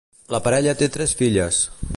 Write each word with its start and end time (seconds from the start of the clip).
La 0.35 0.39
parella 0.47 0.73
té 0.81 0.89
tres 0.97 1.15
filles. 1.23 1.65